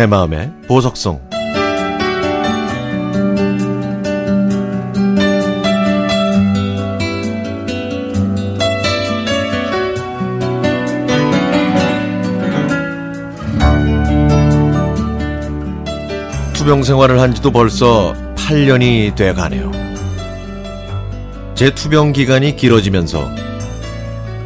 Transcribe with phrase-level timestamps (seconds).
[0.00, 1.20] 내 마음의 보석성
[16.54, 19.70] 투병 생활을 한 지도 벌써 8년이 돼 가네요.
[21.54, 23.28] 제 투병 기간이 길어지면서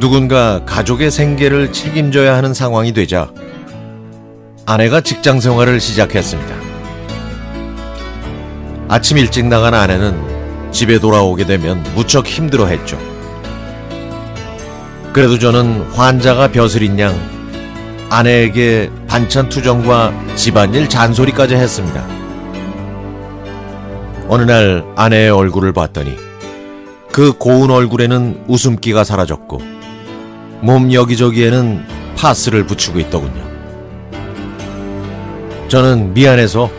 [0.00, 3.30] 누군가 가족의 생계를 책임져야 하는 상황이 되자
[4.64, 6.54] 아내가 직장 생활을 시작했습니다.
[8.88, 12.98] 아침 일찍 나간 아내는 집에 돌아오게 되면 무척 힘들어 했죠.
[15.12, 17.14] 그래도 저는 환자가 벼슬인 양
[18.08, 22.06] 아내에게 반찬 투정과 집안일 잔소리까지 했습니다.
[24.28, 26.16] 어느 날 아내의 얼굴을 봤더니
[27.10, 29.60] 그 고운 얼굴에는 웃음기가 사라졌고
[30.60, 31.84] 몸 여기저기에는
[32.16, 33.41] 파스를 붙이고 있더군요.
[35.72, 36.70] 저는 미안해서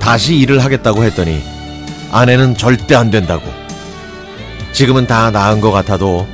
[0.00, 1.40] 다시 일을 하겠다고 했더니
[2.10, 3.44] 아내는 절대 안 된다고.
[4.72, 6.26] 지금은 다 나은 것 같아도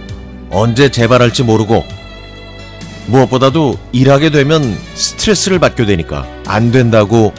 [0.49, 1.85] 언제 재발할지 모르고
[3.09, 7.35] 무엇보다도 일하게 되면 스트레스를 받게 되니까 안 된다고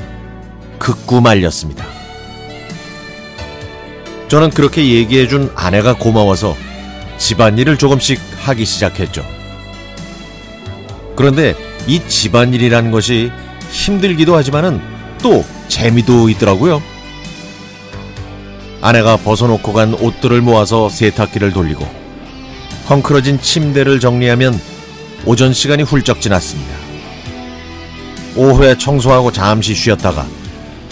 [0.78, 1.84] 극구 말렸습니다.
[4.28, 6.56] 저는 그렇게 얘기해준 아내가 고마워서
[7.18, 9.26] 집안일을 조금씩 하기 시작했죠.
[11.16, 11.56] 그런데
[11.88, 13.32] 이 집안일이라는 것이
[13.72, 14.82] 힘들기도 하지만은
[15.24, 16.82] 또 재미도 있더라고요.
[18.82, 21.88] 아내가 벗어놓고 간 옷들을 모아서 세탁기를 돌리고
[22.90, 24.60] 헝클어진 침대를 정리하면
[25.26, 26.74] 오전 시간이 훌쩍 지났습니다.
[28.36, 30.26] 오후에 청소하고 잠시 쉬었다가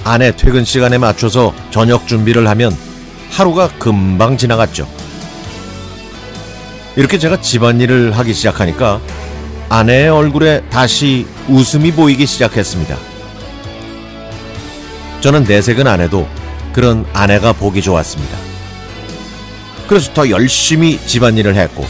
[0.04, 2.76] 아내 퇴근 시간에 맞춰서 저녁 준비를 하면
[3.32, 4.88] 하루가 금방 지나갔죠.
[6.96, 9.00] 이렇게 제가 집안일을 하기 시작하니까
[9.70, 12.98] 아내의 얼굴에 다시 웃음이 보이기 시작했습니다.
[15.22, 16.28] 저는 내색은 안 해도
[16.74, 18.36] 그런 아내가 보기 좋았습니다.
[19.88, 21.86] 그래서 더 열심히 집안일을 했고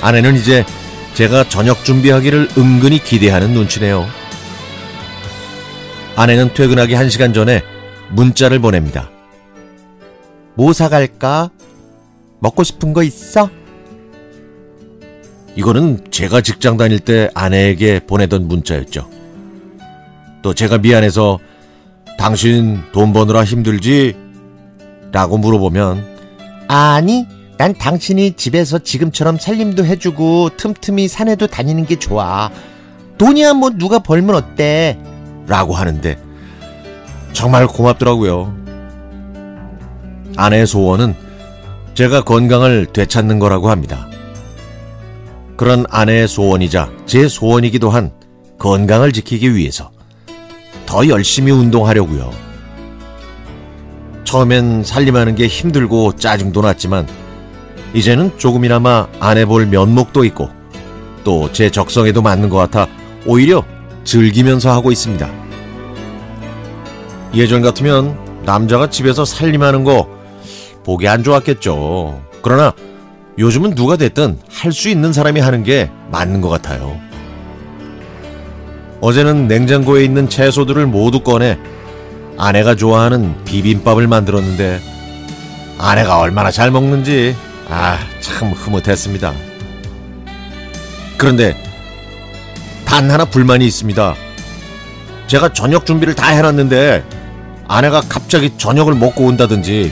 [0.00, 0.64] 아내는 이제
[1.14, 4.06] 제가 저녁 준비하기를 은근히 기대하는 눈치네요.
[6.14, 7.62] 아내는 퇴근하기 한 시간 전에
[8.10, 9.10] 문자를 보냅니다.
[10.54, 11.50] 뭐 사갈까?
[12.40, 13.48] 먹고 싶은 거 있어?
[15.56, 19.08] 이거는 제가 직장 다닐 때 아내에게 보내던 문자였죠.
[20.42, 21.38] 또 제가 미안해서
[22.18, 24.16] 당신 돈 버느라 힘들지?
[25.12, 26.12] 라고 물어보면
[26.68, 27.26] 아니,
[27.58, 32.50] 난 당신이 집에서 지금처럼 살림도 해주고 틈틈이 산에도 다니는 게 좋아.
[33.18, 34.98] 돈이야 뭐 누가 벌면 어때?
[35.46, 36.18] 라고 하는데
[37.32, 38.56] 정말 고맙더라고요.
[40.36, 41.14] 아내의 소원은
[41.94, 44.08] 제가 건강을 되찾는 거라고 합니다.
[45.62, 48.10] 그런 아내의 소원이자 제 소원이기도 한
[48.58, 49.92] 건강을 지키기 위해서
[50.86, 52.32] 더 열심히 운동하려고요.
[54.24, 57.06] 처음엔 살림하는 게 힘들고 짜증도 났지만
[57.94, 60.50] 이제는 조금이나마 아내 볼 면목도 있고
[61.22, 62.88] 또 제 적성에도 맞는 것 같아
[63.24, 63.64] 오히려
[64.02, 65.30] 즐기면서 하고 있습니다.
[67.36, 70.08] 예전 같으면 남자가 집에서 살림하는 거
[70.82, 72.20] 보기 안 좋았겠죠.
[72.42, 72.74] 그러나
[73.38, 76.98] 요즘은 누가 됐든 할 수 있는 사람이 하는 게 맞는 것 같아요.
[79.00, 81.58] 어제는 냉장고에 있는 채소들을 모두 꺼내
[82.38, 84.80] 아내가 좋아하는 비빔밥을 만들었는데
[85.78, 87.34] 아내가 얼마나 잘 먹는지
[87.68, 89.32] 아, 참 흐뭇했습니다.
[91.16, 91.56] 그런데
[92.84, 94.14] 단 하나 불만이 있습니다.
[95.26, 97.02] 제가 저녁 준비를 다 해놨는데
[97.66, 99.90] 아내가 갑자기 저녁을 먹고 온다든지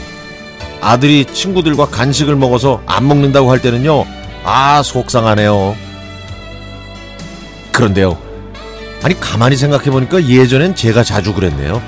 [0.80, 4.04] 아들이 친구들과 간식을 먹어서 안 먹는다고 할 때는요,
[4.44, 5.76] 아, 속상하네요.
[7.72, 8.18] 그런데요,
[9.02, 11.82] 아니, 가만히 생각해보니까 예전엔 제가 자주 그랬네요.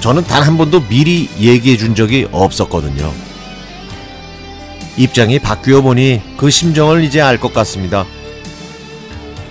[0.00, 3.12] 저는 단 한 번도 미리 얘기해 준 적이 없었거든요.
[4.96, 8.04] 입장이 바뀌어 보니 그 심정을 이제 알 것 같습니다.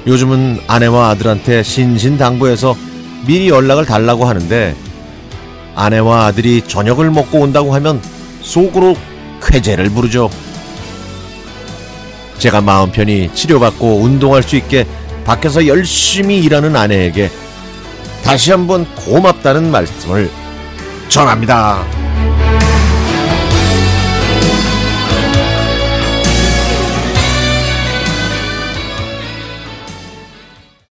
[0.07, 2.75] 요즘은 아내와 아들한테 신신당부해서
[3.27, 4.75] 미리 연락을 달라고 하는데
[5.75, 8.01] 아내와 아들이 저녁을 먹고 온다고 하면
[8.41, 8.95] 속으로
[9.41, 10.29] 쾌재를 부르죠.
[12.37, 14.85] 제가 마음 편히 치료받고 운동할 수 있게
[15.25, 17.29] 밖에서 열심히 일하는 아내에게
[18.23, 20.29] 다시 한번 고맙다는 말씀을
[21.09, 22.08] 전합니다.